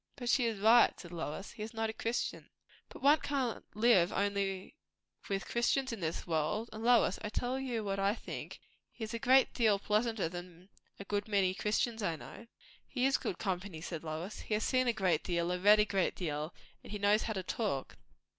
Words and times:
"But 0.15 0.29
she 0.29 0.45
is 0.47 0.57
right," 0.57 0.99
said 0.99 1.11
Lois. 1.11 1.51
"He 1.51 1.61
is 1.61 1.75
not 1.75 1.91
a 1.91 1.93
Christian." 1.93 2.49
"But 2.89 3.03
one 3.03 3.19
can't 3.19 3.63
live 3.75 4.11
only 4.11 4.75
with 5.29 5.45
Christians 5.47 5.93
in 5.93 5.99
this 5.99 6.25
world. 6.25 6.71
And, 6.73 6.83
Lois, 6.83 7.19
I'll 7.23 7.29
tell 7.29 7.59
you 7.59 7.83
what 7.83 7.99
I 7.99 8.15
think; 8.15 8.59
he 8.91 9.03
is 9.03 9.13
a 9.13 9.19
great 9.19 9.53
deal 9.53 9.77
pleasanter 9.77 10.27
than 10.27 10.69
a 10.99 11.05
good 11.05 11.27
many 11.27 11.53
Christians 11.53 12.01
I 12.01 12.15
know." 12.15 12.47
"He 12.87 13.05
is 13.05 13.17
good 13.17 13.37
company," 13.37 13.79
said 13.79 14.03
Lois. 14.03 14.39
"He 14.39 14.55
has 14.55 14.63
seen 14.63 14.87
a 14.87 14.91
great 14.91 15.23
deal 15.23 15.51
and 15.51 15.63
read 15.63 15.79
a 15.79 15.85
great 15.85 16.15
deal, 16.15 16.51
and 16.81 16.91
he 16.91 16.97
knows 16.97 17.21
how 17.21 17.33
to 17.33 17.43
talk. 17.43 17.95